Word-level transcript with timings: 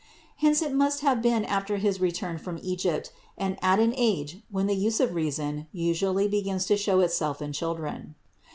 Hence 0.37 0.63
it 0.63 0.73
must 0.73 1.01
have 1.01 1.21
been 1.21 1.45
after 1.45 1.77
his 1.77 2.01
return 2.01 2.39
from 2.39 2.57
Egypt, 2.63 3.11
and 3.37 3.55
at 3.61 3.77
an 3.77 3.93
age 3.95 4.39
when 4.49 4.65
the 4.65 4.73
use 4.75 4.99
of 4.99 5.13
reason 5.13 5.67
usually 5.71 6.27
begins 6.27 6.65
to 6.65 6.75
show 6.75 7.01
itself 7.01 7.39
in 7.39 7.53
children. 7.53 8.15